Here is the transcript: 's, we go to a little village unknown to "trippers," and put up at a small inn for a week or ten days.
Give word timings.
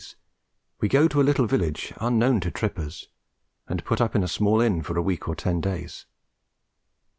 's, 0.01 0.15
we 0.79 0.87
go 0.87 1.07
to 1.07 1.21
a 1.21 1.21
little 1.21 1.45
village 1.45 1.93
unknown 1.97 2.39
to 2.39 2.49
"trippers," 2.49 3.09
and 3.67 3.85
put 3.85 4.01
up 4.01 4.15
at 4.15 4.23
a 4.23 4.27
small 4.27 4.59
inn 4.59 4.81
for 4.81 4.97
a 4.97 4.99
week 5.03 5.27
or 5.27 5.35
ten 5.35 5.61
days. 5.61 6.07